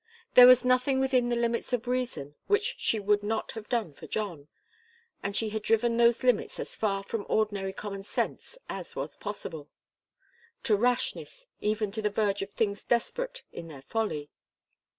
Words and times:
There 0.33 0.47
was 0.47 0.65
nothing 0.65 0.99
within 0.99 1.29
the 1.29 1.35
limits 1.35 1.73
of 1.73 1.87
reason 1.87 2.33
which 2.47 2.73
she 2.79 2.99
would 2.99 3.21
not 3.21 3.51
have 3.51 3.69
done 3.69 3.93
for 3.93 4.07
John, 4.07 4.47
and 5.21 5.35
she 5.37 5.49
had 5.49 5.61
driven 5.61 5.95
those 5.97 6.23
limits 6.23 6.59
as 6.59 6.75
far 6.75 7.03
from 7.03 7.23
ordinary 7.29 7.71
common 7.71 8.01
sense 8.01 8.57
as 8.67 8.95
was 8.95 9.15
possible, 9.15 9.69
to 10.63 10.75
rashness, 10.75 11.45
even 11.59 11.91
to 11.91 12.01
the 12.01 12.09
verge 12.09 12.41
of 12.41 12.49
things 12.51 12.83
desperate 12.83 13.43
in 13.51 13.67
their 13.67 13.83
folly. 13.83 14.31